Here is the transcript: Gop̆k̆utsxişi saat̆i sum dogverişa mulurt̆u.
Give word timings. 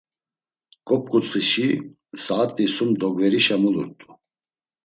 Gop̆k̆utsxişi 0.87 1.67
saat̆i 2.23 2.65
sum 2.73 2.89
dogverişa 2.99 3.55
mulurt̆u. 3.61 4.09